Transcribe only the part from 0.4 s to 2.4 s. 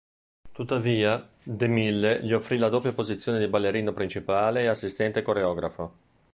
Tuttavia, De Mille gli